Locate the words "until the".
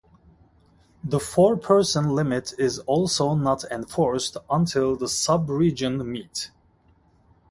4.49-5.07